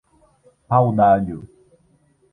[0.67, 1.47] Paudalho